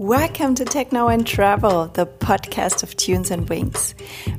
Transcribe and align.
Welcome 0.00 0.54
to 0.54 0.64
Techno 0.64 1.08
and 1.08 1.26
Travel, 1.26 1.88
the 1.88 2.06
podcast 2.06 2.82
of 2.82 2.96
Tunes 2.96 3.30
and 3.30 3.46
Wings. 3.50 3.94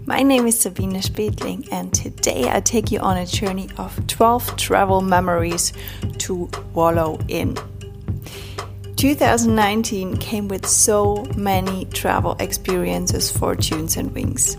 My 0.07 0.23
name 0.23 0.47
is 0.47 0.59
Sabine 0.59 0.99
Spetling, 1.03 1.71
and 1.71 1.93
today 1.93 2.49
I 2.49 2.61
take 2.61 2.89
you 2.89 2.97
on 2.97 3.15
a 3.15 3.27
journey 3.27 3.69
of 3.77 4.07
12 4.07 4.57
travel 4.57 5.01
memories 5.01 5.71
to 6.17 6.49
wallow 6.73 7.19
in. 7.27 7.55
2019 8.95 10.17
came 10.17 10.47
with 10.47 10.65
so 10.65 11.27
many 11.37 11.85
travel 11.85 12.35
experiences 12.39 13.29
for 13.29 13.55
Tunes 13.55 13.97
and 13.97 14.11
Wings. 14.15 14.57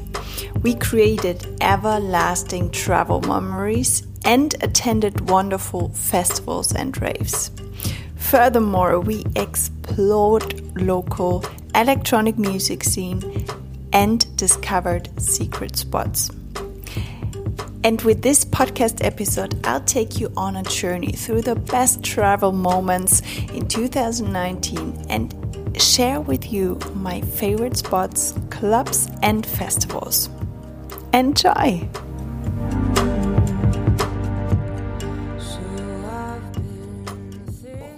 We 0.63 0.77
created 0.77 1.45
everlasting 1.61 2.71
travel 2.71 3.21
memories 3.23 4.07
and 4.25 4.55
attended 4.63 5.29
wonderful 5.29 5.89
festivals 5.95 6.73
and 6.73 6.97
raves. 7.03 7.51
Furthermore, 8.33 8.99
we 8.99 9.27
explored 9.37 10.75
local 10.75 11.45
electronic 11.75 12.39
music 12.39 12.83
scene 12.83 13.45
and 13.93 14.25
discovered 14.39 15.11
secret 15.21 15.77
spots. 15.77 16.31
And 17.85 18.01
with 18.01 18.23
this 18.23 18.43
podcast 18.47 19.05
episode, 19.05 19.61
I'll 19.67 19.85
take 19.85 20.19
you 20.19 20.33
on 20.35 20.57
a 20.57 20.63
journey 20.63 21.13
through 21.13 21.43
the 21.43 21.57
best 21.57 22.03
travel 22.03 22.53
moments 22.53 23.21
in 23.53 23.69
2019 23.69 25.05
and 25.11 25.79
share 25.79 26.23
with 26.23 26.51
you 26.51 26.79
my 26.95 27.21
favorite 27.21 27.77
spots, 27.77 28.33
clubs, 28.49 29.11
and 29.21 29.45
festivals. 29.45 30.31
Enjoy! 31.13 31.87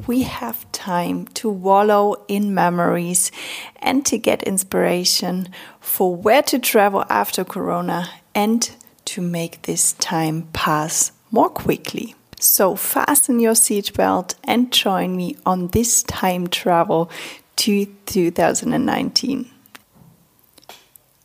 We 0.07 0.23
have 0.23 0.71
time 0.73 1.27
to 1.29 1.49
wallow 1.49 2.17
in 2.29 2.55
memories 2.55 3.33
and 3.77 4.05
to 4.07 4.19
get 4.19 4.43
inspiration 4.43 5.49
for 5.81 6.15
where 6.15 6.43
to 6.43 6.59
travel 6.59 7.05
after 7.09 7.45
Corona 7.45 8.11
and 8.35 8.71
to 9.05 9.21
make 9.21 9.63
this 9.63 9.93
time 9.95 10.49
pass 10.53 11.13
more 11.31 11.49
quickly. 11.49 12.15
So 12.39 12.77
fasten 12.77 13.41
your 13.41 13.55
seatbelt 13.55 14.35
and 14.45 14.73
join 14.73 15.17
me 15.17 15.37
on 15.47 15.69
this 15.69 16.03
time 16.03 16.49
travel 16.49 17.11
to 17.57 17.87
2019. 18.07 19.51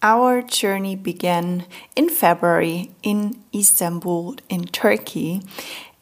Our 0.01 0.41
journey 0.41 0.95
began 0.95 1.65
in 1.95 2.07
February 2.07 2.91
in 3.03 3.41
Istanbul, 3.53 4.37
in 4.47 4.65
Turkey, 4.65 5.41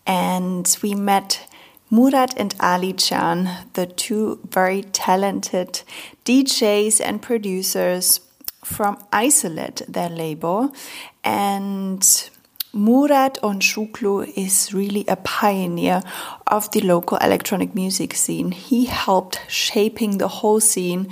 and 0.06 0.78
we 0.84 0.94
met 0.94 1.48
Murat 1.90 2.34
and 2.38 2.54
Ali 2.60 2.94
Can, 2.94 3.50
the 3.74 3.86
two 3.86 4.40
very 4.50 4.84
talented 4.84 5.84
DJs 6.26 7.00
and 7.00 7.22
producers 7.22 8.20
from 8.64 8.98
Isolate, 9.14 9.84
their 9.88 10.10
label. 10.10 10.74
And 11.24 12.06
Murat 12.74 13.40
Onçuklu 13.42 14.32
is 14.36 14.74
really 14.74 15.06
a 15.08 15.16
pioneer 15.16 16.02
of 16.46 16.70
the 16.72 16.82
local 16.82 17.18
electronic 17.20 17.74
music 17.74 18.14
scene. 18.14 18.52
He 18.52 18.86
helped 18.86 19.40
shaping 19.48 20.18
the 20.18 20.28
whole 20.28 20.60
scene 20.60 21.08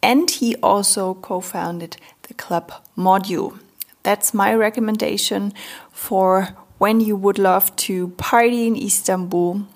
and 0.00 0.30
he 0.30 0.54
also 0.56 1.14
co-founded 1.14 1.96
the 2.28 2.34
club 2.34 2.72
Module. 2.96 3.58
That's 4.04 4.32
my 4.32 4.54
recommendation 4.54 5.52
for 5.90 6.56
when 6.78 7.00
you 7.00 7.16
would 7.16 7.38
love 7.38 7.74
to 7.76 8.08
party 8.08 8.66
in 8.66 8.76
Istanbul 8.76 9.66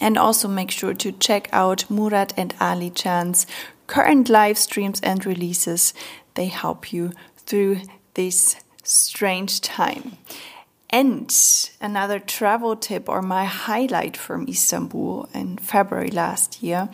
and 0.00 0.18
also 0.18 0.48
make 0.48 0.70
sure 0.70 0.94
to 0.94 1.12
check 1.12 1.48
out 1.52 1.90
Murat 1.90 2.32
and 2.36 2.54
Ali 2.60 2.90
Can's 2.90 3.46
current 3.86 4.28
live 4.28 4.58
streams 4.58 5.00
and 5.00 5.24
releases. 5.24 5.94
They 6.34 6.46
help 6.46 6.92
you 6.92 7.12
through 7.46 7.80
this 8.14 8.56
strange 8.82 9.60
time. 9.60 10.18
And 10.90 11.34
another 11.80 12.18
travel 12.18 12.76
tip 12.76 13.08
or 13.08 13.20
my 13.20 13.44
highlight 13.44 14.16
from 14.16 14.46
Istanbul 14.48 15.28
in 15.34 15.58
February 15.58 16.10
last 16.10 16.62
year 16.62 16.88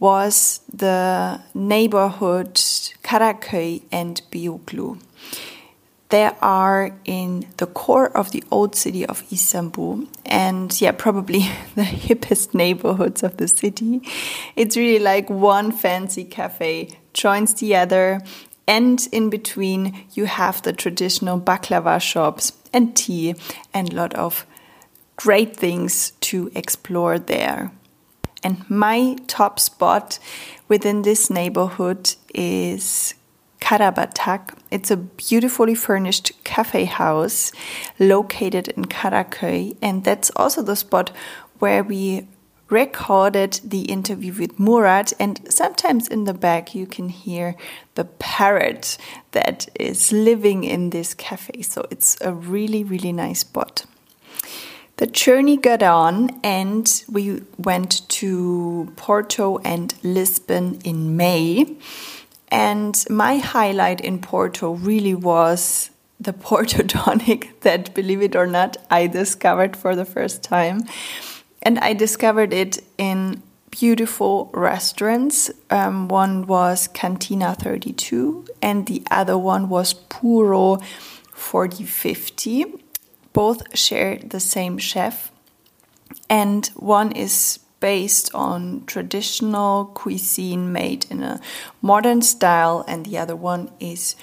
was 0.00 0.60
the 0.72 1.40
neighborhood 1.54 2.54
Karaköy 3.02 3.82
and 3.92 4.20
Beyoğlu. 4.30 4.98
They 6.10 6.30
are 6.40 6.92
in 7.04 7.46
the 7.58 7.66
core 7.66 8.16
of 8.16 8.30
the 8.30 8.42
old 8.50 8.74
city 8.74 9.04
of 9.04 9.22
Istanbul 9.30 10.04
and 10.24 10.80
yeah, 10.80 10.92
probably 10.92 11.40
the 11.74 11.82
hippest 11.82 12.54
neighborhoods 12.54 13.22
of 13.22 13.36
the 13.36 13.48
city. 13.48 14.00
It's 14.56 14.76
really 14.76 15.02
like 15.02 15.28
one 15.28 15.70
fancy 15.70 16.24
cafe 16.24 16.98
joins 17.12 17.54
the 17.54 17.76
other 17.76 18.22
and 18.66 19.06
in 19.12 19.30
between 19.30 20.06
you 20.12 20.26
have 20.26 20.62
the 20.62 20.72
traditional 20.72 21.40
baklava 21.40 22.00
shops 22.00 22.52
and 22.72 22.96
tea 22.96 23.34
and 23.74 23.92
a 23.92 23.96
lot 23.96 24.14
of 24.14 24.46
great 25.16 25.56
things 25.56 26.12
to 26.20 26.50
explore 26.54 27.18
there. 27.18 27.72
And 28.42 28.68
my 28.70 29.16
top 29.26 29.58
spot 29.58 30.18
within 30.68 31.02
this 31.02 31.28
neighborhood 31.28 32.14
is 32.32 33.14
Karabatak. 33.68 34.56
It's 34.70 34.90
a 34.90 34.96
beautifully 34.96 35.74
furnished 35.74 36.32
cafe 36.42 36.86
house 36.86 37.52
located 37.98 38.68
in 38.68 38.86
Karaköy, 38.86 39.76
and 39.82 40.04
that's 40.04 40.30
also 40.36 40.62
the 40.62 40.74
spot 40.74 41.10
where 41.58 41.84
we 41.84 42.26
recorded 42.70 43.60
the 43.62 43.82
interview 43.82 44.32
with 44.32 44.58
Murat. 44.58 45.12
And 45.20 45.52
sometimes 45.52 46.08
in 46.08 46.24
the 46.24 46.32
back, 46.32 46.74
you 46.74 46.86
can 46.86 47.10
hear 47.10 47.56
the 47.94 48.04
parrot 48.04 48.96
that 49.32 49.68
is 49.78 50.12
living 50.12 50.64
in 50.64 50.88
this 50.88 51.12
cafe. 51.12 51.60
So 51.60 51.86
it's 51.90 52.16
a 52.22 52.32
really, 52.32 52.84
really 52.84 53.12
nice 53.12 53.40
spot. 53.40 53.84
The 54.96 55.06
journey 55.06 55.58
got 55.58 55.82
on, 55.82 56.40
and 56.42 57.04
we 57.06 57.42
went 57.58 58.08
to 58.08 58.90
Porto 58.96 59.58
and 59.58 59.94
Lisbon 60.02 60.80
in 60.84 61.18
May. 61.18 61.76
And 62.48 63.04
my 63.10 63.36
highlight 63.36 64.00
in 64.00 64.20
Porto 64.20 64.72
really 64.72 65.14
was 65.14 65.90
the 66.20 66.32
Porto 66.46 66.82
tonic 66.82 67.60
that, 67.60 67.94
believe 67.94 68.22
it 68.22 68.34
or 68.34 68.46
not, 68.46 68.76
I 68.90 69.06
discovered 69.06 69.76
for 69.76 69.94
the 69.94 70.04
first 70.04 70.42
time. 70.42 70.84
And 71.62 71.78
I 71.78 71.92
discovered 71.92 72.52
it 72.52 72.82
in 72.96 73.42
beautiful 73.70 74.50
restaurants. 74.52 75.50
Um, 75.70 76.08
one 76.08 76.46
was 76.46 76.88
Cantina 76.88 77.54
32, 77.54 78.46
and 78.62 78.86
the 78.86 79.02
other 79.10 79.36
one 79.36 79.68
was 79.68 79.92
Puro 79.92 80.78
4050. 81.34 82.64
Both 83.32 83.78
share 83.78 84.18
the 84.18 84.40
same 84.40 84.78
chef, 84.78 85.30
and 86.28 86.66
one 86.74 87.12
is 87.12 87.60
based 87.80 88.34
on 88.34 88.84
traditional 88.86 89.86
cuisine 89.86 90.72
made 90.72 91.06
in 91.10 91.22
a 91.22 91.40
modern 91.80 92.22
style, 92.22 92.84
and 92.88 93.06
the 93.06 93.18
other 93.18 93.36
one 93.36 93.70
is 93.80 94.16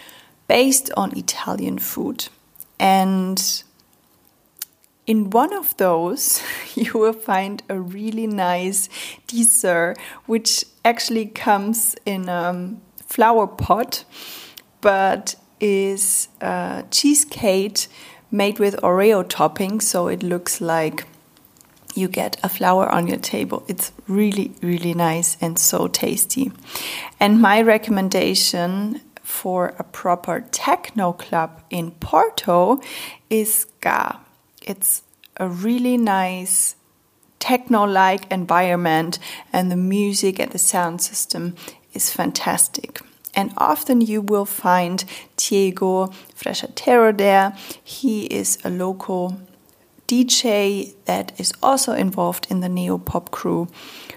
based 0.47 0.91
on 0.97 1.17
Italian 1.17 1.79
food. 1.79 2.27
And 2.79 3.63
in 5.07 5.29
one 5.29 5.53
of 5.53 5.75
those, 5.77 6.41
you 6.75 6.93
will 6.93 7.13
find 7.13 7.63
a 7.69 7.79
really 7.79 8.27
nice 8.27 8.89
dessert, 9.27 9.97
which 10.25 10.65
actually 10.83 11.27
comes 11.27 11.95
in 12.05 12.29
a 12.29 12.75
flower 13.05 13.47
pot, 13.47 14.03
but 14.81 15.35
is 15.59 16.27
a 16.41 16.83
cheesecake 16.91 17.87
made 18.29 18.59
with 18.59 18.75
Oreo 18.81 19.27
topping, 19.27 19.79
so 19.79 20.07
it 20.07 20.21
looks 20.21 20.59
like 20.59 21.05
you 21.95 22.07
get 22.07 22.37
a 22.43 22.49
flower 22.49 22.87
on 22.89 23.07
your 23.07 23.17
table. 23.17 23.63
It's 23.67 23.91
really, 24.07 24.53
really 24.61 24.93
nice 24.93 25.37
and 25.41 25.57
so 25.57 25.87
tasty. 25.87 26.51
And 27.19 27.41
my 27.41 27.61
recommendation 27.61 29.01
for 29.23 29.73
a 29.79 29.83
proper 29.83 30.41
techno 30.51 31.13
club 31.13 31.63
in 31.69 31.91
Porto 31.91 32.79
is 33.29 33.53
Ska. 33.53 34.19
It's 34.61 35.03
a 35.37 35.47
really 35.47 35.97
nice 35.97 36.75
techno 37.39 37.83
like 37.83 38.31
environment, 38.31 39.19
and 39.53 39.71
the 39.71 39.75
music 39.75 40.39
and 40.39 40.51
the 40.51 40.57
sound 40.57 41.01
system 41.01 41.55
is 41.93 42.11
fantastic. 42.11 43.01
And 43.35 43.53
often 43.57 44.01
you 44.01 44.21
will 44.21 44.45
find 44.45 45.03
Diego 45.37 46.07
Frachatero 46.35 47.15
there. 47.15 47.55
He 47.83 48.25
is 48.25 48.57
a 48.63 48.69
local 48.69 49.37
DJ 50.07 50.93
that 51.05 51.37
is 51.39 51.53
also 51.61 51.93
involved 51.93 52.47
in 52.49 52.59
the 52.59 52.67
Neopop 52.67 53.31
crew. 53.31 53.67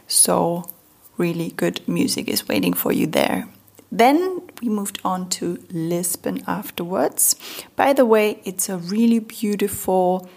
So, 0.06 0.68
really 1.16 1.50
good 1.50 1.86
music 1.88 2.28
is 2.28 2.48
waiting 2.48 2.74
for 2.74 2.92
you 2.92 3.06
there. 3.06 3.48
Then 3.90 4.42
we 4.60 4.68
moved 4.68 5.00
on 5.04 5.30
to 5.30 5.62
Lisbon 5.70 6.42
afterwards. 6.46 7.36
By 7.74 7.92
the 7.92 8.04
way, 8.04 8.40
it's 8.44 8.68
a 8.68 8.76
really 8.76 9.18
beautiful 9.18 10.28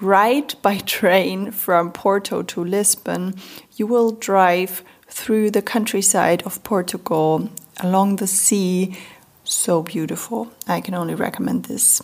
ride 0.00 0.54
by 0.62 0.78
train 0.86 1.50
from 1.50 1.92
Porto 1.92 2.42
to 2.42 2.64
Lisbon, 2.64 3.34
you 3.76 3.86
will 3.86 4.12
drive 4.12 4.82
through 5.08 5.50
the 5.50 5.62
countryside 5.62 6.42
of 6.42 6.62
Portugal 6.64 7.50
along 7.80 8.16
the 8.16 8.26
sea. 8.26 8.96
So 9.44 9.82
beautiful. 9.82 10.52
I 10.66 10.80
can 10.80 10.94
only 10.94 11.14
recommend 11.14 11.64
this. 11.64 12.02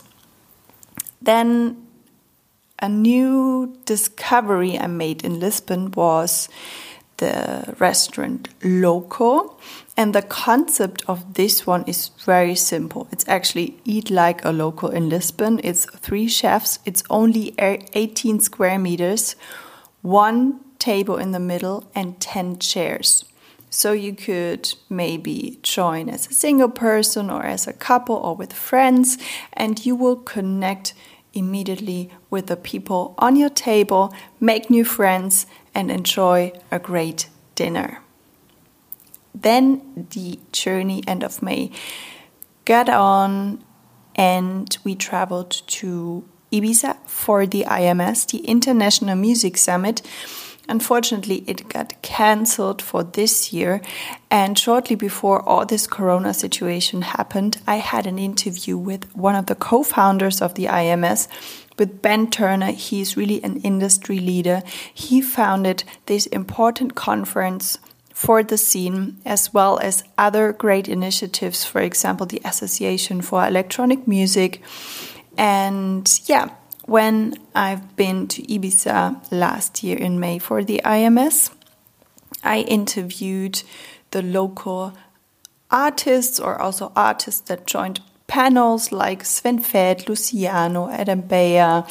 Then 1.21 1.84
a 2.85 2.89
new 2.89 3.75
discovery 3.87 4.79
I 4.79 4.89
made 4.89 5.25
in 5.25 5.41
Lisbon 5.41 5.91
was 5.93 6.51
the 7.17 7.75
restaurant 7.79 8.51
Loco. 8.63 9.57
And 9.97 10.15
the 10.15 10.21
concept 10.21 11.03
of 11.09 11.35
this 11.35 11.67
one 11.67 11.85
is 11.87 12.11
very 12.27 12.55
simple. 12.55 13.09
It's 13.11 13.27
actually 13.27 13.81
eat 13.87 14.11
like 14.11 14.45
a 14.45 14.51
local 14.51 14.91
in 14.91 15.09
Lisbon. 15.09 15.61
It's 15.65 15.87
three 15.87 16.29
chefs, 16.29 16.79
it's 16.85 17.03
only 17.09 17.55
18 17.59 18.41
square 18.41 18.79
meters, 18.79 19.35
one 20.03 20.61
table 20.79 21.17
in 21.17 21.33
the 21.33 21.41
middle, 21.41 21.91
and 21.95 22.21
10 22.21 22.59
chairs. 22.59 23.25
So 23.71 23.93
you 23.93 24.15
could 24.15 24.75
maybe 24.91 25.59
join 25.63 26.11
as 26.11 26.27
a 26.27 26.35
single 26.35 26.69
person 26.69 27.31
or 27.31 27.45
as 27.45 27.67
a 27.67 27.73
couple 27.73 28.17
or 28.17 28.37
with 28.37 28.53
friends, 28.53 29.17
and 29.55 29.87
you 29.87 29.97
will 29.97 30.17
connect 30.17 30.93
immediately 31.35 32.11
with 32.31 32.47
the 32.47 32.57
people 32.57 33.15
on 33.19 33.37
your 33.37 33.51
table, 33.51 34.15
make 34.41 34.71
new 34.71 34.85
friends, 34.85 35.47
and 35.75 35.91
enjoy 35.91 36.53
a 36.71 36.79
great 36.79 37.29
dinner. 37.55 38.01
Then 39.35 40.07
the 40.11 40.39
journey 40.53 41.03
end 41.07 41.23
of 41.23 41.43
May 41.43 41.71
got 42.65 42.89
on 42.89 43.63
and 44.15 44.77
we 44.85 44.95
traveled 44.95 45.51
to 45.51 46.25
Ibiza 46.53 46.97
for 47.07 47.47
the 47.47 47.65
IMS, 47.65 48.31
the 48.31 48.39
International 48.39 49.17
Music 49.17 49.57
Summit. 49.57 50.03
Unfortunately, 50.69 51.45
it 51.47 51.69
got 51.69 52.01
cancelled 52.03 52.81
for 52.81 53.05
this 53.05 53.53
year. 53.53 53.83
And 54.31 54.59
shortly 54.59 54.97
before 54.97 55.43
all 55.43 55.67
this 55.67 55.87
corona 55.87 56.33
situation 56.33 57.03
happened, 57.03 57.59
I 57.67 57.77
had 57.77 58.07
an 58.07 58.19
interview 58.19 58.79
with 58.79 59.15
one 59.15 59.35
of 59.35 59.47
the 59.47 59.55
co 59.55 59.83
founders 59.83 60.41
of 60.41 60.55
the 60.55 60.67
IMS, 60.67 61.29
with 61.79 62.01
Ben 62.01 62.31
Turner. 62.31 62.73
He's 62.73 63.17
really 63.17 63.43
an 63.45 63.61
industry 63.61 64.19
leader. 64.19 64.63
He 64.93 65.21
founded 65.21 65.85
this 66.07 66.27
important 66.27 66.95
conference 66.95 67.79
for 68.15 68.43
the 68.43 68.57
scene, 68.57 69.19
as 69.25 69.53
well 69.53 69.79
as 69.81 70.05
other 70.17 70.53
great 70.53 70.89
initiatives, 70.89 71.65
for 71.65 71.81
example, 71.81 72.25
the 72.25 72.41
Association 72.45 73.21
for 73.21 73.45
Electronic 73.47 74.07
Music. 74.07 74.63
And 75.37 76.09
yeah, 76.27 76.51
when 76.87 77.35
I've 77.55 77.97
been 77.97 78.27
to 78.29 78.43
Ibiza 78.43 79.31
last 79.31 79.83
year 79.83 79.97
in 79.97 80.21
May 80.21 80.39
for 80.39 80.63
the 80.63 80.81
IMS, 80.85 81.51
I 82.43 82.61
interviewed 82.61 83.63
the 84.11 84.23
local 84.23 84.93
artists 85.71 86.39
or 86.39 86.61
also 86.61 86.93
artists 86.95 87.41
that 87.49 87.67
joined 87.67 88.01
panels 88.27 88.93
like 88.93 89.25
Sven 89.25 89.59
Väth, 89.61 90.09
Luciano, 90.09 90.91
Adam 90.91 91.23
Beyer, 91.23 91.85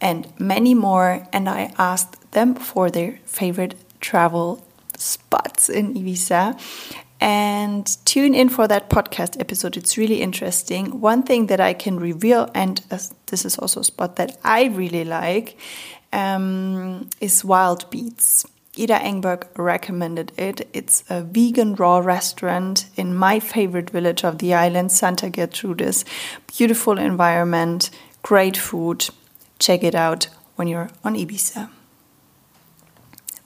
and 0.00 0.32
many 0.38 0.74
more. 0.74 1.26
And 1.32 1.48
I 1.48 1.72
asked 1.78 2.30
them 2.32 2.54
for 2.54 2.90
their 2.90 3.18
favorite 3.24 3.74
travel 4.00 4.64
spots 4.96 5.68
in 5.68 5.94
Ibiza. 5.94 6.60
And 7.26 7.84
tune 8.04 8.36
in 8.36 8.48
for 8.48 8.68
that 8.68 8.88
podcast 8.88 9.40
episode. 9.40 9.76
It's 9.76 9.98
really 9.98 10.22
interesting. 10.22 11.00
One 11.00 11.24
thing 11.24 11.46
that 11.48 11.58
I 11.58 11.72
can 11.72 11.98
reveal, 11.98 12.48
and 12.54 12.78
this 13.26 13.44
is 13.44 13.58
also 13.58 13.80
a 13.80 13.84
spot 13.84 14.14
that 14.14 14.38
I 14.44 14.66
really 14.66 15.04
like, 15.04 15.58
um, 16.12 17.10
is 17.20 17.44
Wild 17.44 17.90
Beets. 17.90 18.46
Ida 18.78 19.00
Engberg 19.00 19.48
recommended 19.58 20.30
it. 20.36 20.68
It's 20.72 21.02
a 21.10 21.22
vegan 21.22 21.74
raw 21.74 21.98
restaurant 21.98 22.86
in 22.94 23.12
my 23.12 23.40
favorite 23.40 23.90
village 23.90 24.22
of 24.22 24.38
the 24.38 24.54
island, 24.54 24.92
Santa 24.92 25.28
Gertrudis. 25.28 26.04
Beautiful 26.56 26.96
environment, 26.96 27.90
great 28.22 28.56
food. 28.56 29.08
Check 29.58 29.82
it 29.82 29.96
out 29.96 30.28
when 30.54 30.68
you're 30.68 30.90
on 31.02 31.16
Ibiza. 31.16 31.70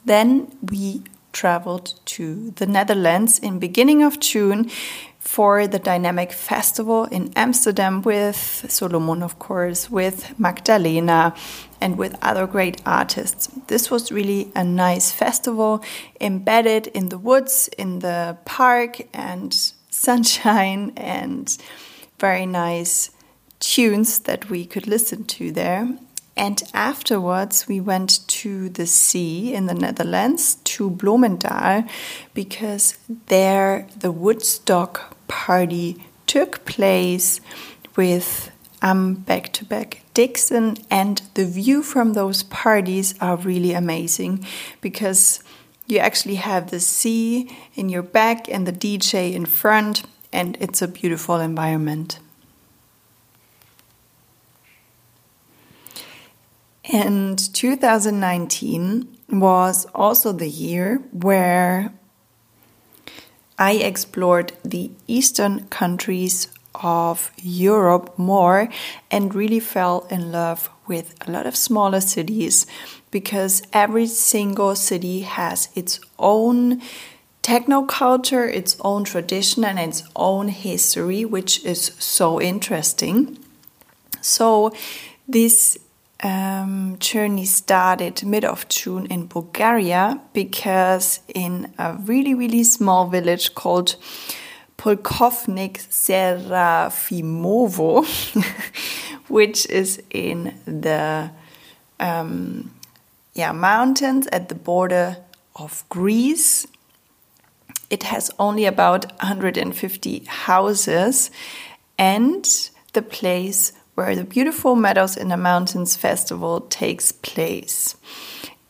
Then 0.04 0.54
we 0.60 1.02
traveled 1.32 1.94
to 2.06 2.50
the 2.52 2.66
Netherlands 2.66 3.38
in 3.38 3.58
beginning 3.58 4.02
of 4.02 4.20
June 4.20 4.70
for 5.18 5.66
the 5.66 5.78
Diynamic 5.78 6.32
Festival 6.32 7.04
in 7.04 7.32
Amsterdam 7.36 8.02
with 8.02 8.64
Solomun, 8.68 9.22
of 9.22 9.38
course, 9.38 9.90
with 9.90 10.38
Magdalena, 10.38 11.34
and 11.80 11.96
with 11.96 12.16
other 12.22 12.46
great 12.46 12.80
artists. 12.84 13.48
This 13.66 13.90
was 13.90 14.10
really 14.10 14.50
a 14.54 14.64
nice 14.64 15.12
festival 15.12 15.84
embedded 16.20 16.86
in 16.88 17.10
the 17.10 17.18
woods, 17.18 17.68
in 17.78 18.00
the 18.00 18.38
park, 18.44 19.02
and 19.12 19.54
sunshine, 19.90 20.92
and 20.96 21.56
very 22.18 22.46
nice 22.46 23.10
tunes 23.60 24.20
that 24.20 24.48
we 24.50 24.64
could 24.64 24.86
listen 24.86 25.24
to 25.24 25.52
there. 25.52 25.88
And 26.40 26.62
afterwards, 26.72 27.68
we 27.68 27.80
went 27.80 28.26
to 28.28 28.70
the 28.70 28.86
sea 28.86 29.52
in 29.52 29.66
the 29.66 29.74
Netherlands, 29.74 30.54
to 30.64 30.88
Bloemendaal, 30.90 31.86
because 32.32 32.96
there 33.26 33.86
the 33.94 34.10
Woodstock 34.10 35.14
party 35.28 36.02
took 36.26 36.64
place 36.64 37.42
with 37.94 38.50
um, 38.80 39.16
back 39.16 39.52
to 39.52 39.66
back 39.66 40.00
Dixon, 40.14 40.78
and 40.90 41.20
the 41.34 41.44
view 41.44 41.82
from 41.82 42.14
those 42.14 42.42
parties 42.44 43.14
are 43.20 43.36
really 43.36 43.74
amazing 43.74 44.46
because 44.80 45.44
you 45.88 45.98
actually 45.98 46.36
have 46.36 46.70
the 46.70 46.80
sea 46.80 47.54
in 47.74 47.90
your 47.90 48.02
back 48.02 48.48
and 48.48 48.66
the 48.66 48.72
DJ 48.72 49.34
in 49.34 49.44
front, 49.44 50.04
and 50.32 50.56
it's 50.58 50.80
a 50.80 50.88
beautiful 50.88 51.38
environment. 51.38 52.18
And 56.92 57.38
2019 57.54 59.16
was 59.30 59.86
also 59.94 60.32
the 60.32 60.48
year 60.48 61.00
where 61.12 61.92
I 63.56 63.74
explored 63.74 64.52
the 64.64 64.90
eastern 65.06 65.68
countries 65.68 66.48
of 66.74 67.30
Europe 67.36 68.18
more 68.18 68.68
and 69.10 69.34
really 69.34 69.60
fell 69.60 70.06
in 70.10 70.32
love 70.32 70.68
with 70.88 71.14
a 71.26 71.30
lot 71.30 71.46
of 71.46 71.54
smaller 71.54 72.00
cities 72.00 72.66
because 73.12 73.62
every 73.72 74.06
single 74.06 74.74
city 74.74 75.20
has 75.20 75.68
its 75.76 76.00
own 76.18 76.82
techno 77.42 77.84
culture, 77.84 78.48
its 78.48 78.76
own 78.80 79.04
tradition, 79.04 79.64
and 79.64 79.78
its 79.78 80.02
own 80.16 80.48
history, 80.48 81.24
which 81.24 81.64
is 81.64 81.92
so 81.98 82.40
interesting. 82.40 83.38
So, 84.20 84.72
this 85.28 85.78
um, 86.22 86.96
journey 86.98 87.46
started 87.46 88.22
mid 88.24 88.44
of 88.44 88.68
June 88.68 89.06
in 89.06 89.26
Bulgaria 89.26 90.20
because 90.32 91.20
in 91.34 91.72
a 91.78 91.94
really, 91.94 92.34
really 92.34 92.64
small 92.64 93.06
village 93.06 93.54
called 93.54 93.96
Polkovnik 94.76 95.78
Serafimovo, 95.90 98.04
which 99.28 99.66
is 99.68 100.02
in 100.10 100.54
the 100.66 101.30
um, 101.98 102.70
yeah, 103.34 103.52
mountains 103.52 104.26
at 104.32 104.48
the 104.48 104.54
border 104.54 105.16
of 105.56 105.84
Greece. 105.88 106.66
It 107.90 108.04
has 108.04 108.30
only 108.38 108.66
about 108.66 109.06
150 109.20 110.24
houses, 110.26 111.30
and 111.98 112.70
the 112.92 113.02
place 113.02 113.72
where 113.94 114.14
the 114.14 114.24
Beautiful 114.24 114.76
Meadows 114.76 115.16
in 115.16 115.28
the 115.28 115.36
Mountains 115.36 115.96
festival 115.96 116.62
takes 116.62 117.12
place. 117.12 117.96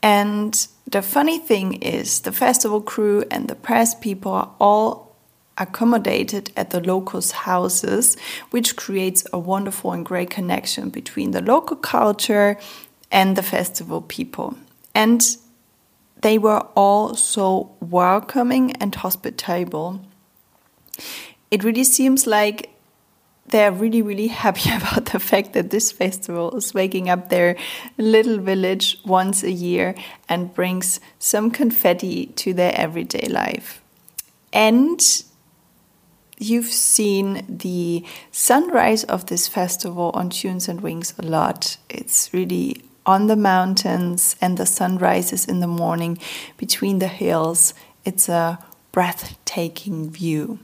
And 0.02 0.66
the 0.86 1.02
funny 1.02 1.38
thing 1.38 1.74
is, 1.74 2.20
the 2.22 2.32
festival 2.32 2.80
crew 2.80 3.24
and 3.30 3.48
the 3.48 3.54
press 3.54 3.94
people 3.94 4.32
are 4.32 4.50
all 4.58 5.16
accommodated 5.58 6.50
at 6.56 6.70
the 6.70 6.80
locals' 6.80 7.30
houses, 7.32 8.16
which 8.50 8.76
creates 8.76 9.26
a 9.32 9.38
wonderful 9.38 9.92
and 9.92 10.06
great 10.06 10.30
connection 10.30 10.88
between 10.88 11.32
the 11.32 11.42
local 11.42 11.76
culture 11.76 12.58
and 13.12 13.36
the 13.36 13.42
festival 13.42 14.00
people. 14.00 14.56
And 14.94 15.22
they 16.22 16.38
were 16.38 16.66
all 16.74 17.14
so 17.14 17.76
welcoming 17.80 18.72
and 18.72 18.94
hospitable. 18.94 20.00
It 21.50 21.62
really 21.62 21.84
seems 21.84 22.26
like 22.26 22.69
they're 23.50 23.72
really, 23.72 24.02
really 24.02 24.26
happy 24.44 24.70
about 24.70 25.06
the 25.06 25.18
fact 25.18 25.52
that 25.52 25.70
this 25.70 25.92
festival 25.92 26.56
is 26.56 26.74
waking 26.74 27.08
up 27.08 27.28
their 27.28 27.56
little 27.98 28.38
village 28.38 28.98
once 29.04 29.42
a 29.42 29.50
year 29.50 29.94
and 30.28 30.54
brings 30.54 31.00
some 31.18 31.50
confetti 31.50 32.26
to 32.26 32.54
their 32.54 32.72
everyday 32.74 33.28
life. 33.28 33.82
And 34.52 35.00
you've 36.38 36.72
seen 36.72 37.44
the 37.48 38.04
sunrise 38.32 39.04
of 39.04 39.26
this 39.26 39.46
festival 39.46 40.10
on 40.14 40.30
Tunes 40.30 40.68
and 40.68 40.80
Wings 40.80 41.14
a 41.18 41.22
lot. 41.22 41.76
It's 41.88 42.32
really 42.32 42.82
on 43.06 43.26
the 43.26 43.36
mountains 43.36 44.36
and 44.40 44.56
the 44.56 44.66
sun 44.66 44.98
rises 44.98 45.46
in 45.46 45.60
the 45.60 45.66
morning 45.66 46.18
between 46.56 46.98
the 46.98 47.08
hills. 47.08 47.74
It's 48.04 48.28
a 48.28 48.58
breathtaking 48.92 50.10
view. 50.10 50.58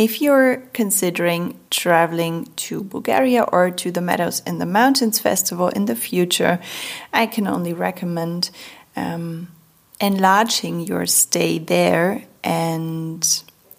If 0.00 0.22
you're 0.22 0.62
considering 0.72 1.60
traveling 1.68 2.46
to 2.64 2.82
Bulgaria 2.82 3.42
or 3.42 3.70
to 3.70 3.90
the 3.90 4.00
Meadows 4.00 4.40
in 4.46 4.56
the 4.56 4.64
Mountains 4.64 5.18
Festival 5.18 5.68
in 5.68 5.84
the 5.84 5.94
future, 5.94 6.58
I 7.12 7.26
can 7.26 7.46
only 7.46 7.74
recommend 7.74 8.48
um, 8.96 9.48
enlarging 10.00 10.80
your 10.80 11.04
stay 11.04 11.58
there 11.58 12.24
and 12.42 13.22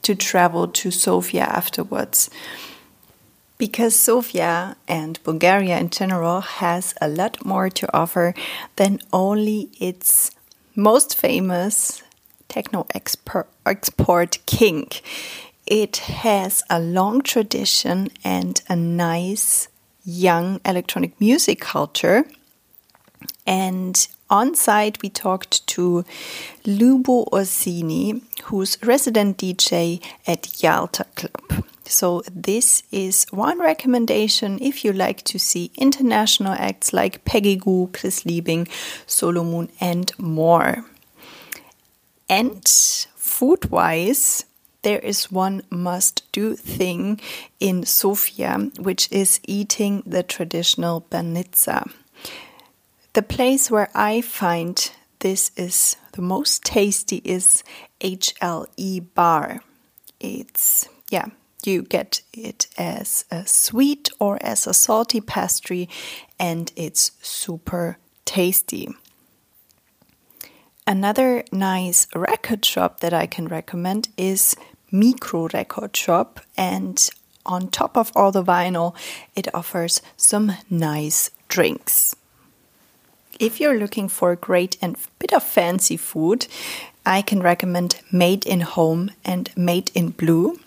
to 0.03 0.13
travel 0.13 0.67
to 0.67 0.91
Sofia 0.91 1.41
afterwards. 1.41 2.29
Because 3.57 3.95
Sofia 3.95 4.77
and 4.87 5.17
Bulgaria 5.23 5.79
in 5.79 5.89
general 5.89 6.41
has 6.41 6.93
a 7.01 7.09
lot 7.09 7.43
more 7.43 7.71
to 7.71 7.97
offer 7.97 8.35
than 8.75 8.99
only 9.11 9.71
its 9.79 10.29
most 10.75 11.17
famous 11.17 12.03
techno 12.47 12.85
export, 12.93 13.49
export 13.65 14.37
KiNK. 14.45 15.01
It 15.65 15.97
has 15.97 16.63
a 16.69 16.79
long 16.79 17.21
tradition 17.21 18.09
and 18.23 18.61
a 18.67 18.75
nice 18.75 19.67
young 20.03 20.59
electronic 20.65 21.19
music 21.19 21.59
culture. 21.61 22.25
And 23.45 24.07
on 24.29 24.55
site, 24.55 25.01
we 25.01 25.09
talked 25.09 25.65
to 25.67 26.05
Lubo 26.63 27.27
Orsini, 27.31 28.21
who's 28.43 28.77
resident 28.83 29.37
DJ 29.37 30.01
at 30.25 30.61
Yalta 30.63 31.05
Club. 31.15 31.65
So, 31.85 32.23
this 32.33 32.83
is 32.91 33.25
one 33.31 33.59
recommendation 33.59 34.59
if 34.61 34.85
you 34.85 34.93
like 34.93 35.23
to 35.23 35.37
see 35.37 35.71
international 35.75 36.53
acts 36.53 36.93
like 36.93 37.25
Peggy 37.25 37.57
Gou, 37.57 37.89
Chris 37.91 38.23
Liebing, 38.23 38.69
Solomun, 39.07 39.69
and 39.81 40.17
more. 40.17 40.85
And 42.29 42.65
food 43.15 43.69
wise, 43.69 44.45
there 44.83 44.99
is 44.99 45.31
one 45.31 45.61
must 45.69 46.31
do 46.31 46.55
thing 46.55 47.19
in 47.59 47.85
Sofia, 47.85 48.71
which 48.79 49.11
is 49.11 49.39
eating 49.45 50.03
the 50.05 50.23
traditional 50.23 51.01
banitsa. 51.09 51.91
The 53.13 53.21
place 53.21 53.69
where 53.69 53.89
I 53.93 54.21
find 54.21 54.91
this 55.19 55.51
is 55.55 55.97
the 56.13 56.21
most 56.21 56.63
tasty 56.63 57.21
is 57.23 57.63
HLE 57.99 59.05
Bar. 59.13 59.61
It's, 60.19 60.87
yeah, 61.09 61.27
you 61.63 61.83
get 61.83 62.21
it 62.33 62.67
as 62.77 63.25
a 63.29 63.45
sweet 63.45 64.09
or 64.19 64.39
as 64.41 64.65
a 64.65 64.73
salty 64.73 65.21
pastry, 65.21 65.89
and 66.39 66.71
it's 66.75 67.11
super 67.21 67.97
tasty. 68.25 68.89
Another 70.87 71.43
nice 71.51 72.07
record 72.15 72.65
shop 72.65 73.01
that 73.01 73.13
I 73.13 73.27
can 73.27 73.47
recommend 73.47 74.09
is 74.17 74.55
Micro 74.91 75.47
Record 75.53 75.95
Shop, 75.95 76.39
and 76.57 77.09
on 77.45 77.69
top 77.69 77.97
of 77.97 78.11
all 78.15 78.31
the 78.31 78.43
vinyl, 78.43 78.95
it 79.35 79.53
offers 79.53 80.01
some 80.17 80.53
nice 80.69 81.31
drinks. 81.47 82.15
If 83.39 83.59
you're 83.59 83.79
looking 83.79 84.09
for 84.09 84.35
great 84.35 84.77
and 84.81 84.97
bit 85.17 85.33
of 85.33 85.43
fancy 85.43 85.97
food, 85.97 86.47
I 87.05 87.21
can 87.23 87.41
recommend 87.41 87.99
Made 88.11 88.45
in 88.45 88.61
Home 88.61 89.09
and 89.25 89.49
Made 89.55 89.89
in 89.95 90.09
Blue. 90.09 90.59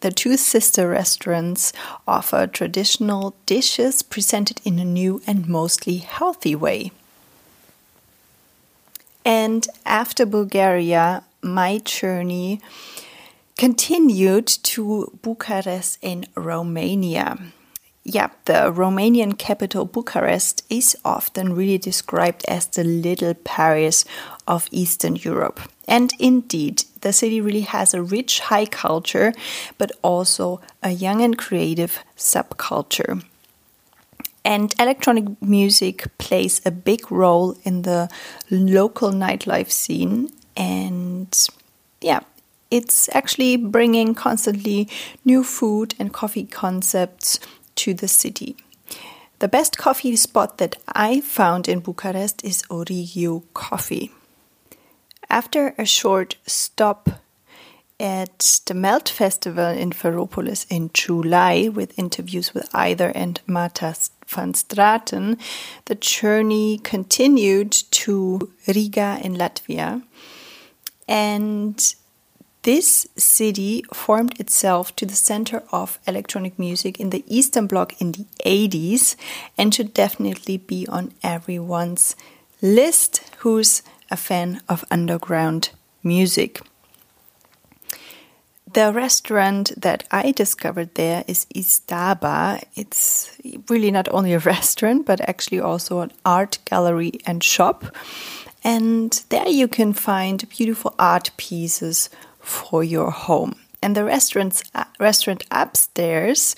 The 0.00 0.12
two 0.12 0.36
sister 0.36 0.88
restaurants 0.88 1.72
offer 2.06 2.46
traditional 2.46 3.34
dishes 3.46 4.02
presented 4.02 4.60
in 4.64 4.78
a 4.78 4.84
new 4.84 5.20
and 5.26 5.48
mostly 5.48 5.96
healthy 5.96 6.54
way. 6.54 6.92
And 9.24 9.66
after 9.84 10.24
Bulgaria, 10.24 11.24
my 11.42 11.78
journey 11.78 12.60
continued 13.56 14.46
to 14.46 15.18
Bucharest 15.22 15.98
in 16.02 16.26
Romania. 16.34 17.38
Yeah, 18.04 18.30
the 18.46 18.72
Romanian 18.72 19.38
capital 19.38 19.84
Bucharest 19.84 20.64
is 20.68 20.96
often 21.04 21.54
really 21.54 21.78
described 21.78 22.44
as 22.48 22.66
the 22.66 22.82
little 22.82 23.34
Paris 23.34 24.04
of 24.48 24.66
Eastern 24.72 25.14
Europe. 25.14 25.60
And 25.86 26.12
indeed, 26.18 26.84
the 27.02 27.12
city 27.12 27.40
really 27.40 27.60
has 27.60 27.94
a 27.94 28.02
rich 28.02 28.40
high 28.40 28.66
culture, 28.66 29.32
but 29.78 29.92
also 30.02 30.60
a 30.82 30.90
young 30.90 31.22
and 31.22 31.38
creative 31.38 32.00
subculture. 32.16 33.22
And 34.44 34.74
electronic 34.80 35.40
music 35.40 36.06
plays 36.18 36.60
a 36.66 36.72
big 36.72 37.12
role 37.12 37.56
in 37.62 37.82
the 37.82 38.08
local 38.50 39.10
nightlife 39.10 39.70
scene. 39.70 40.30
And 40.56 41.36
yeah, 42.00 42.20
it's 42.72 43.10
actually 43.12 43.56
bringing 43.56 44.14
constantly 44.14 44.88
new 45.26 45.44
food 45.44 45.94
and 45.98 46.10
coffee 46.10 46.46
concepts 46.46 47.38
to 47.74 47.92
the 47.92 48.08
city. 48.08 48.56
The 49.40 49.48
best 49.48 49.76
coffee 49.76 50.16
spot 50.16 50.56
that 50.56 50.76
I 50.88 51.20
found 51.20 51.68
in 51.68 51.80
Bucharest 51.80 52.42
is 52.42 52.64
Origo 52.70 53.42
Coffee. 53.52 54.10
After 55.28 55.74
a 55.76 55.84
short 55.84 56.36
stop 56.46 57.10
at 58.00 58.60
the 58.64 58.74
Melt 58.74 59.08
Festival 59.08 59.68
in 59.68 59.90
Ferropolis 59.90 60.66
in 60.70 60.90
July 60.94 61.68
with 61.68 61.98
interviews 61.98 62.54
with 62.54 62.70
Either 62.72 63.12
and 63.14 63.40
Marta 63.46 63.94
van 64.26 64.54
Straten, 64.54 65.38
the 65.84 65.94
journey 65.94 66.78
continued 66.78 67.72
to 67.90 68.50
Riga 68.66 69.20
in 69.22 69.34
Latvia. 69.34 70.02
And 71.06 71.94
this 72.62 73.08
city 73.16 73.84
formed 73.92 74.38
itself 74.38 74.94
to 74.96 75.06
the 75.06 75.16
center 75.16 75.64
of 75.72 75.98
electronic 76.06 76.58
music 76.58 77.00
in 77.00 77.10
the 77.10 77.24
Eastern 77.26 77.66
Bloc 77.66 78.00
in 78.00 78.12
the 78.12 78.26
80s 78.46 79.16
and 79.58 79.74
should 79.74 79.92
definitely 79.92 80.58
be 80.58 80.86
on 80.86 81.12
everyone's 81.24 82.14
list 82.60 83.22
who's 83.38 83.82
a 84.10 84.16
fan 84.16 84.60
of 84.68 84.84
underground 84.90 85.70
music. 86.04 86.60
The 88.72 88.92
restaurant 88.92 89.72
that 89.76 90.04
I 90.10 90.30
discovered 90.30 90.94
there 90.94 91.24
is 91.26 91.46
Istaba. 91.54 92.62
It's 92.74 93.36
really 93.68 93.90
not 93.90 94.08
only 94.10 94.32
a 94.32 94.38
restaurant, 94.54 95.04
but 95.04 95.20
actually 95.28 95.60
also 95.60 96.00
an 96.00 96.12
art 96.24 96.58
gallery 96.64 97.12
and 97.26 97.42
shop. 97.42 97.84
And 98.64 99.12
there 99.28 99.48
you 99.48 99.66
can 99.66 99.92
find 99.92 100.48
beautiful 100.48 100.94
art 100.98 101.32
pieces 101.36 102.08
for 102.42 102.84
your 102.84 103.10
home. 103.10 103.54
And 103.82 103.96
the 103.96 104.04
restaurant's, 104.04 104.62
uh, 104.74 104.84
restaurant 105.00 105.44
upstairs 105.50 106.54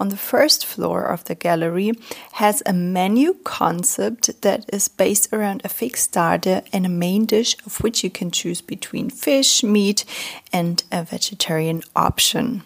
on 0.00 0.08
the 0.08 0.16
first 0.16 0.66
floor 0.66 1.04
of 1.04 1.24
the 1.24 1.36
gallery 1.36 1.92
has 2.32 2.62
a 2.66 2.72
menu 2.72 3.34
concept 3.44 4.42
that 4.42 4.64
is 4.72 4.88
based 4.88 5.32
around 5.32 5.62
a 5.64 5.68
fixed 5.68 6.04
starter 6.04 6.62
and 6.72 6.84
a 6.84 6.88
main 6.88 7.26
dish 7.26 7.56
of 7.64 7.80
which 7.80 8.02
you 8.02 8.10
can 8.10 8.32
choose 8.32 8.60
between 8.60 9.08
fish, 9.08 9.62
meat, 9.62 10.04
and 10.52 10.82
a 10.90 11.04
vegetarian 11.04 11.82
option. 11.94 12.64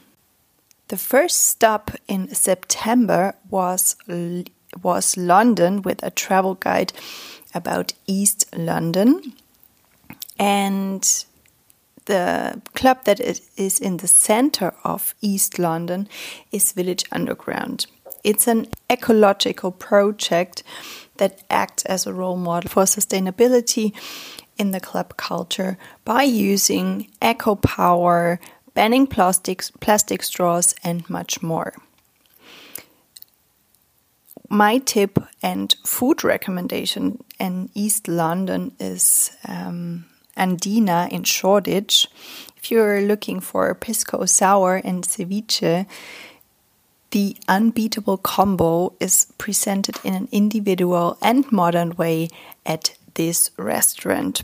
The 0.89 0.97
first 0.97 1.43
stop 1.43 1.91
in 2.09 2.35
September 2.35 3.35
was 3.51 3.95
was 4.83 5.17
London 5.17 5.83
with 5.83 6.03
a 6.03 6.11
travel 6.11 6.55
guide 6.55 6.93
about 7.55 7.93
East 8.07 8.47
London. 8.57 9.35
And 10.39 11.25
the 12.09 12.61
club 12.75 13.05
that 13.05 13.21
is 13.21 13.79
in 13.79 13.99
the 13.99 14.09
center 14.09 14.73
of 14.83 15.15
East 15.21 15.59
London 15.59 16.09
is 16.51 16.73
Village 16.73 17.05
Underground. 17.13 17.87
It's 18.25 18.49
an 18.49 18.67
ecological 18.91 19.71
project 19.71 20.63
that 21.19 21.43
acts 21.51 21.85
as 21.85 22.07
a 22.07 22.15
role 22.15 22.37
model 22.37 22.71
for 22.71 22.85
sustainability 22.85 23.93
in 24.57 24.71
the 24.71 24.81
club 24.81 25.17
culture 25.19 25.77
by 26.05 26.23
using 26.23 27.09
eco 27.21 27.55
power, 27.55 28.41
banning 28.75 29.07
plastics, 29.07 29.71
plastic 29.71 30.23
straws, 30.23 30.75
and 30.83 31.09
much 31.11 31.43
more. 31.43 31.75
My 34.49 34.79
tip 34.79 35.19
and 35.43 35.75
food 35.85 36.25
recommendation 36.25 37.23
in 37.39 37.69
East 37.75 38.09
London 38.09 38.73
is 38.81 39.31
um, 39.47 40.07
Andina 40.39 41.11
in 41.11 41.25
Shoreditch. 41.25 42.07
If 42.57 42.71
you're 42.71 43.03
looking 43.03 43.41
for 43.41 43.75
pisco 43.75 44.25
sour 44.25 44.77
and 44.77 45.05
ceviche, 45.05 45.87
the 47.11 47.37
unbeatable 47.49 48.19
combo 48.19 48.93
is 49.01 49.33
presented 49.39 49.97
in 50.05 50.15
an 50.15 50.29
individual 50.31 51.17
and 51.23 51.51
modern 51.51 51.97
way 51.97 52.29
at 52.67 52.95
this 53.15 53.51
restaurant. 53.57 54.43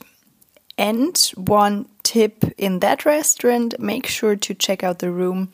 And 0.76 1.16
one 1.36 1.88
tip 2.02 2.44
in 2.58 2.80
that 2.80 3.04
restaurant 3.04 3.78
make 3.78 4.06
sure 4.06 4.36
to 4.36 4.54
check 4.54 4.82
out 4.82 4.98
the 4.98 5.10
room, 5.10 5.52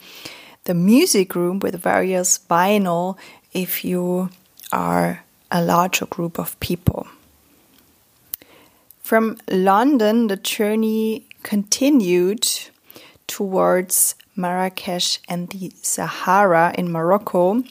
the 0.65 0.75
music 0.75 1.35
room 1.35 1.59
with 1.59 1.83
various 1.83 2.39
vinyl 2.49 3.19
if 3.53 3.85
you 3.85 4.31
are 4.73 5.25
a 5.51 5.63
larger 5.63 6.07
group 6.07 6.39
of 6.39 6.59
people. 6.61 7.09
From 9.11 9.38
London, 9.50 10.29
the 10.29 10.37
journey 10.37 11.26
continued 11.43 12.47
towards 13.26 14.14
Marrakesh 14.37 15.19
and 15.29 15.49
the 15.49 15.73
Sahara 15.83 16.73
in 16.79 16.93
Morocco 16.93 17.64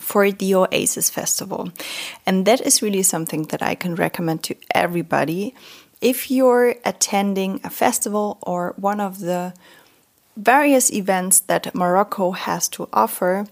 for 0.00 0.32
the 0.32 0.56
Oasis 0.56 1.08
Festival. 1.08 1.70
And 2.26 2.46
that 2.46 2.60
is 2.62 2.82
really 2.82 3.04
something 3.04 3.44
that 3.44 3.62
I 3.62 3.76
can 3.76 3.94
recommend 3.94 4.42
to 4.42 4.56
everybody. 4.74 5.54
If 6.00 6.32
you're 6.32 6.74
attending 6.84 7.60
a 7.62 7.70
festival 7.70 8.38
or 8.42 8.74
one 8.76 8.98
of 8.98 9.20
the 9.20 9.54
various 10.36 10.92
events 10.92 11.38
that 11.46 11.72
Morocco 11.76 12.32
has 12.32 12.66
to 12.70 12.88
offer, 12.92 13.46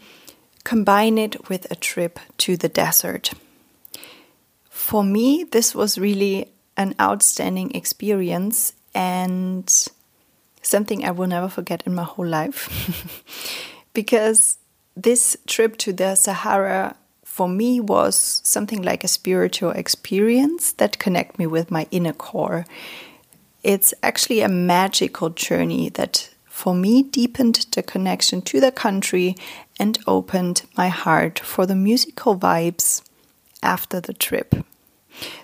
combine 0.65 1.17
it 1.17 1.49
with 1.49 1.71
a 1.71 1.77
trip 1.77 2.19
to 2.39 2.57
the 2.57 2.69
desert. 2.69 3.35
For 4.69 5.05
me, 5.05 5.45
this 5.45 5.77
was 5.77 5.97
really 5.97 6.49
an 6.79 6.95
outstanding 7.01 7.75
experience 7.75 8.73
and 8.95 9.89
something 10.63 11.05
I 11.05 11.11
will 11.11 11.27
never 11.27 11.49
forget 11.49 11.83
in 11.85 11.95
my 11.95 12.05
whole 12.05 12.27
life. 12.27 12.71
because 13.93 14.57
this 14.97 15.37
trip 15.47 15.77
to 15.79 15.93
the 15.93 16.15
Sahara 16.15 16.97
for 17.25 17.49
me 17.49 17.81
was 17.81 18.41
something 18.45 18.83
like 18.83 19.05
a 19.05 19.09
spiritual 19.09 19.71
experience 19.71 20.73
that 20.73 20.99
connect 20.99 21.39
me 21.39 21.47
with 21.47 21.71
my 21.71 21.87
inner 21.91 22.13
core. 22.13 22.65
It's 23.63 23.93
actually 24.03 24.41
a 24.41 24.49
magical 24.49 25.31
journey 25.31 25.89
that 25.91 26.31
for 26.47 26.75
me 26.75 27.03
deepened 27.03 27.67
the 27.73 27.83
connection 27.83 28.43
to 28.43 28.61
the 28.61 28.73
country 28.73 29.37
and 29.79 29.99
opened 30.07 30.63
my 30.77 30.89
heart 30.89 31.39
for 31.39 31.67
the 31.67 31.77
musical 31.77 32.37
vibes 32.37 33.03
after 33.63 34.01
the 34.01 34.15
trip. 34.15 34.55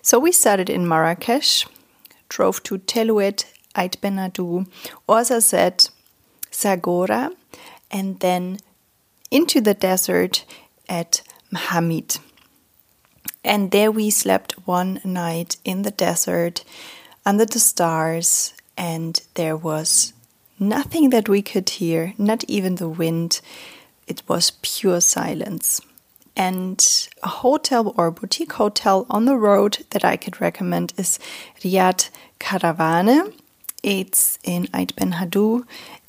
So 0.02 0.18
we 0.18 0.32
started 0.32 0.68
in 0.68 0.88
Marrakesh, 0.88 1.66
drove 2.28 2.62
to 2.64 2.78
Telouet, 2.78 3.44
Ait 3.76 4.00
Ben 4.00 4.16
Haddou, 4.16 4.66
Ouarzazate, 5.08 5.90
Zagora, 6.52 7.32
and 7.90 8.20
then 8.20 8.58
into 9.30 9.60
the 9.60 9.74
desert 9.74 10.44
at 10.88 11.22
M'Hamid. 11.52 12.18
And 13.42 13.70
there 13.70 13.90
we 13.90 14.10
slept 14.10 14.66
one 14.66 15.00
night 15.04 15.56
in 15.64 15.82
the 15.82 15.90
desert 15.90 16.64
under 17.26 17.44
the 17.44 17.58
stars, 17.58 18.54
and 18.76 19.20
there 19.34 19.56
was 19.56 20.12
nothing 20.58 21.10
that 21.10 21.28
we 21.28 21.42
could 21.42 21.68
hear, 21.68 22.14
not 22.16 22.44
even 22.44 22.76
the 22.76 22.88
wind. 22.88 23.40
It 24.06 24.22
was 24.28 24.52
pure 24.62 25.00
silence. 25.00 25.80
And 26.36 27.08
a 27.22 27.28
hotel 27.28 27.94
or 27.96 28.10
boutique 28.10 28.54
hotel 28.54 29.06
on 29.08 29.24
the 29.24 29.36
road 29.36 29.84
that 29.90 30.04
I 30.04 30.16
could 30.16 30.40
recommend 30.40 30.92
is 30.96 31.18
Riad 31.60 32.10
Caravane. 32.40 33.32
It's 33.82 34.38
in 34.42 34.68
Ait 34.74 34.96
Ben 34.96 35.12
Haddou 35.12 35.64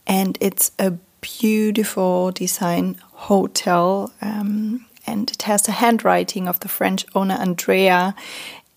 and 0.07 0.37
it's 0.41 0.71
a 0.79 0.93
beautiful 1.21 2.31
design 2.31 2.97
hotel, 3.11 4.13
um, 4.21 4.85
and 5.07 5.31
it 5.31 5.43
has 5.43 5.63
the 5.63 5.71
handwriting 5.71 6.47
of 6.47 6.59
the 6.59 6.67
French 6.67 7.05
owner 7.15 7.35
Andrea, 7.35 8.15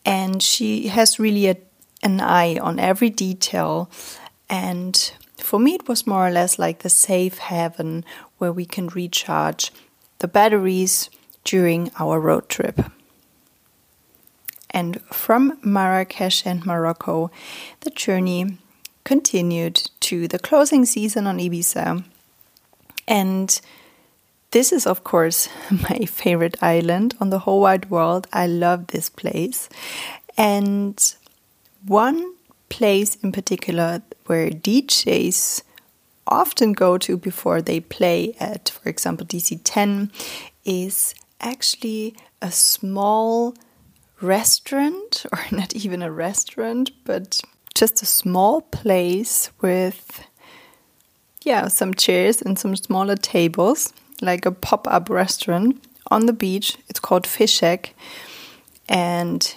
and 0.05 0.43
she 0.43 0.89
has 0.89 1.19
really 1.19 1.49
a, 1.49 1.57
an 2.03 2.21
eye 2.21 2.59
on 2.59 2.79
every 2.79 3.11
detail. 3.11 3.91
And 4.49 5.13
for 5.37 5.59
me, 5.59 5.75
it 5.75 5.89
was 5.89 6.07
more 6.07 6.27
or 6.27 6.31
less 6.31 6.59
like 6.59 6.81
the 6.81 6.89
safe 6.89 7.39
haven 7.39 8.05
where 8.39 8.53
we 8.53 8.65
can 8.65 8.89
recharge 8.89 9.71
the 10.21 10.29
batteries 10.29 11.11
during 11.49 11.91
our 11.99 12.21
road 12.21 12.47
trip. 12.51 12.79
And 14.69 15.01
from 15.07 15.59
Marrakesh 15.63 16.45
and 16.45 16.67
Morocco, 16.67 17.31
the 17.81 17.91
journey 17.91 18.59
continued 19.05 19.91
to 20.01 20.29
the 20.29 20.39
closing 20.39 20.85
season 20.85 21.27
on 21.27 21.39
Ibiza. 21.39 22.05
And 23.07 23.61
this 24.51 24.73
is, 24.73 24.87
of 24.87 25.05
course, 25.05 25.49
my 25.71 26.05
favorite 26.05 26.63
island 26.63 27.15
on 27.19 27.31
the 27.31 27.39
whole 27.39 27.63
wide 27.63 27.89
world. 27.89 28.27
I 28.31 28.47
love 28.47 28.89
this 28.89 29.09
place. 29.09 29.71
And 30.37 31.03
one 31.87 32.35
place 32.69 33.17
in 33.23 33.33
particular 33.33 34.03
where 34.27 34.51
DJs 34.51 35.63
often 36.27 36.75
go 36.75 36.99
to 36.99 37.17
before 37.17 37.63
they 37.63 37.81
play 37.81 38.37
at, 38.39 38.69
for 38.69 38.91
example, 38.91 39.27
DC 39.27 39.59
10 39.65 40.13
is 40.67 41.15
actually 41.41 42.15
a 42.43 42.51
small 42.51 43.55
restaurant, 44.21 45.27
or 45.33 45.41
not 45.51 45.75
even 45.75 46.03
a 46.03 46.11
restaurant, 46.11 46.91
but 47.05 47.41
just 47.75 48.03
a 48.03 48.07
small 48.07 48.61
place 48.63 49.51
with, 49.61 50.25
yeah, 51.43 51.69
some 51.69 51.95
chairs 51.95 52.43
and 52.43 52.59
some 52.59 52.75
smaller 52.75 53.17
tables 53.17 53.93
like 54.21 54.47
a 54.47 54.53
pop 54.53 54.87
up 54.89 55.09
restaurant 55.09 55.85
on 56.11 56.27
the 56.27 56.33
beach. 56.33 56.77
It's 56.89 57.01
called 57.01 57.27
Fish 57.27 57.53
Shack. 57.53 57.95
And 58.89 59.55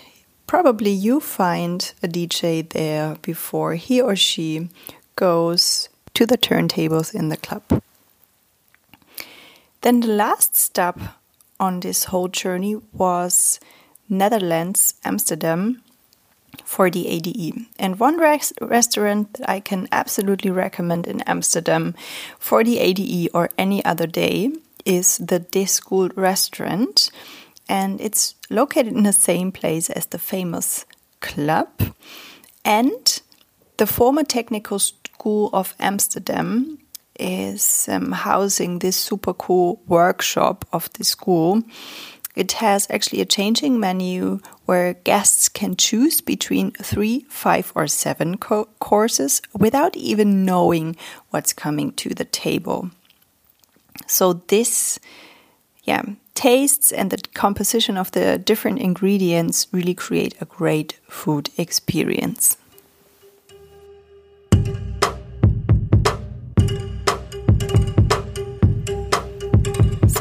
probably 0.47 0.91
you 0.91 1.19
find 1.19 1.93
a 2.03 2.07
DJ 2.07 2.67
there 2.69 3.15
before 3.21 3.75
he 3.75 4.01
or 4.01 4.15
she 4.15 4.69
goes 5.15 5.89
to 6.13 6.25
the 6.25 6.37
turntables 6.37 7.13
in 7.13 7.29
the 7.29 7.37
club. 7.37 7.63
Then 9.81 10.01
the 10.01 10.07
last 10.07 10.55
stop 10.55 10.99
on 11.61 11.79
this 11.79 12.05
whole 12.05 12.27
journey 12.27 12.75
was 12.91 13.59
Netherlands, 14.09 14.95
Amsterdam, 15.05 15.81
for 16.65 16.89
the 16.89 17.07
ADE. 17.07 17.65
And 17.79 17.99
one 17.99 18.17
res 18.17 18.51
restaurant 18.59 19.33
that 19.33 19.49
I 19.49 19.59
can 19.61 19.87
absolutely 19.91 20.51
recommend 20.51 21.07
in 21.07 21.21
Amsterdam 21.21 21.95
for 22.39 22.63
the 22.63 22.79
ADE 22.79 23.29
or 23.33 23.49
any 23.57 23.85
other 23.85 24.07
day 24.07 24.51
is 24.83 25.17
the 25.19 25.39
De 25.39 25.65
School 25.65 26.09
restaurant. 26.15 27.11
And 27.69 28.01
it's 28.01 28.35
located 28.49 28.93
in 28.93 29.03
the 29.03 29.13
same 29.13 29.51
place 29.51 29.89
as 29.89 30.07
the 30.07 30.19
famous 30.19 30.85
club. 31.21 31.69
And 32.65 33.21
the 33.77 33.87
former 33.87 34.23
technical 34.23 34.79
school 34.79 35.49
of 35.53 35.75
Amsterdam 35.79 36.80
is 37.21 37.87
um, 37.89 38.11
housing 38.11 38.79
this 38.79 38.97
super 38.97 39.33
cool 39.33 39.81
workshop 39.87 40.65
of 40.73 40.91
the 40.93 41.03
school 41.03 41.63
it 42.35 42.53
has 42.53 42.87
actually 42.89 43.21
a 43.21 43.25
changing 43.25 43.79
menu 43.79 44.39
where 44.65 44.93
guests 44.93 45.49
can 45.49 45.75
choose 45.75 46.21
between 46.21 46.71
three, 46.71 47.25
five, 47.29 47.71
or 47.75 47.87
seven 47.87 48.37
co 48.37 48.65
courses 48.79 49.41
without 49.57 49.97
even 49.97 50.45
knowing 50.45 50.95
what's 51.31 51.53
coming 51.53 51.91
to 51.93 52.09
the 52.13 52.25
table. 52.25 52.89
So, 54.07 54.33
this, 54.47 54.97
yeah, 55.83 56.03
tastes 56.33 56.91
and 56.91 57.11
the 57.11 57.17
composition 57.33 57.97
of 57.97 58.11
the 58.11 58.37
different 58.37 58.79
ingredients 58.79 59.67
really 59.71 59.93
create 59.93 60.35
a 60.39 60.45
great 60.45 60.99
food 61.09 61.49
experience. 61.57 62.55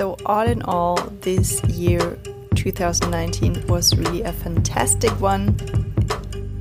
So, 0.01 0.17
all 0.25 0.47
in 0.47 0.63
all, 0.63 0.97
this 1.21 1.63
year 1.65 2.19
2019 2.55 3.67
was 3.67 3.95
really 3.99 4.23
a 4.23 4.33
fantastic 4.33 5.11
one. 5.21 5.55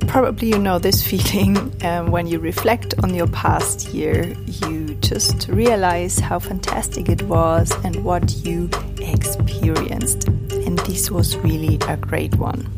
Probably 0.06 0.48
you 0.48 0.58
know 0.58 0.78
this 0.78 1.02
feeling 1.10 1.56
um, 1.82 2.10
when 2.10 2.26
you 2.26 2.38
reflect 2.38 2.92
on 3.02 3.14
your 3.14 3.28
past 3.28 3.94
year, 3.94 4.36
you 4.44 4.94
just 4.96 5.48
realize 5.48 6.18
how 6.18 6.38
fantastic 6.38 7.08
it 7.08 7.22
was 7.22 7.72
and 7.82 8.04
what 8.04 8.30
you 8.44 8.68
experienced. 9.00 10.28
And 10.28 10.78
this 10.80 11.10
was 11.10 11.38
really 11.38 11.78
a 11.88 11.96
great 11.96 12.34
one. 12.34 12.70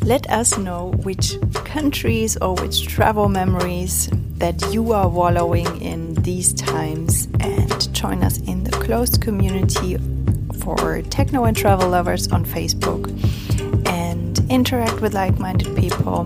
Let 0.00 0.30
us 0.30 0.56
know 0.56 0.92
which 1.02 1.36
countries 1.66 2.38
or 2.38 2.54
which 2.54 2.86
travel 2.86 3.28
memories 3.28 4.08
that 4.36 4.72
you 4.72 4.92
are 4.92 5.08
wallowing 5.08 5.80
in 5.80 6.14
these 6.14 6.52
times 6.54 7.28
and 7.40 7.94
join 7.94 8.22
us 8.22 8.38
in 8.40 8.63
closed 8.84 9.22
community 9.22 9.96
for 10.60 11.00
techno 11.02 11.44
and 11.44 11.56
travel 11.56 11.88
lovers 11.88 12.30
on 12.30 12.44
Facebook 12.44 13.08
and 13.88 14.38
interact 14.50 15.00
with 15.00 15.14
like 15.14 15.38
minded 15.38 15.74
people. 15.74 16.24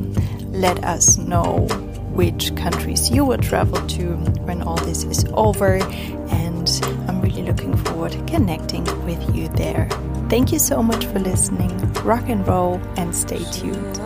Let 0.51 0.85
us 0.85 1.17
know 1.19 1.69
which 2.15 2.55
countries 2.57 3.11
you 3.11 3.25
will 3.25 3.39
travel 3.39 3.81
to 3.87 4.17
when 4.47 4.63
all 4.63 4.77
this 4.79 5.05
is 5.05 5.25
over, 5.35 5.77
and 5.77 6.69
I'm 7.07 7.21
really 7.21 7.43
looking 7.43 7.77
forward 7.77 8.13
to 8.13 8.25
connecting 8.25 8.85
with 9.05 9.23
you 9.37 9.47
there. 9.49 9.89
Thank 10.29 10.51
you 10.51 10.59
so 10.59 10.83
much 10.83 11.07
for 11.07 11.21
listening. 11.21 11.71
Rock 12.03 12.29
and 12.29 12.47
roll 12.47 12.81
and 12.97 13.15
stay 13.15 13.45
tuned. 13.53 14.01